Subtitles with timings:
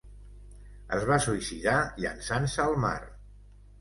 [0.97, 2.95] Es va suïcidar llençant-se al mar.